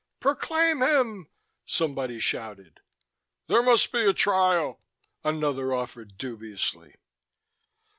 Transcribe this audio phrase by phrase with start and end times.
[0.19, 1.27] "Proclaim him!"
[1.63, 2.79] somebody shouted.
[3.45, 4.81] "There must be a Trial,"
[5.23, 6.95] another offered dubiously.